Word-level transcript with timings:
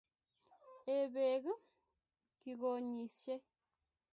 Ee 0.93 1.05
beek 1.13 1.45
kigonyishei 2.39 3.41